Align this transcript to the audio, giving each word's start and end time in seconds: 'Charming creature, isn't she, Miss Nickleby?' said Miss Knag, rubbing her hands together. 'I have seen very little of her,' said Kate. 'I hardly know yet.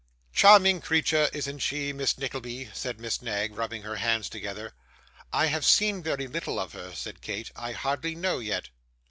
'Charming 0.33 0.81
creature, 0.81 1.29
isn't 1.31 1.59
she, 1.59 1.93
Miss 1.93 2.17
Nickleby?' 2.17 2.71
said 2.73 2.99
Miss 2.99 3.21
Knag, 3.21 3.55
rubbing 3.55 3.83
her 3.83 3.97
hands 3.97 4.29
together. 4.29 4.73
'I 5.31 5.45
have 5.45 5.63
seen 5.63 6.01
very 6.01 6.25
little 6.25 6.59
of 6.59 6.73
her,' 6.73 6.95
said 6.95 7.21
Kate. 7.21 7.51
'I 7.55 7.73
hardly 7.73 8.15
know 8.15 8.39
yet. 8.39 8.69